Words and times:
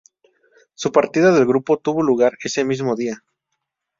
Su 0.73 0.91
partida 0.91 1.31
del 1.31 1.45
grupo 1.45 1.77
tuvo 1.77 2.01
lugar 2.01 2.35
ese 2.43 2.63
mismo 2.65 2.95
día. 2.95 3.23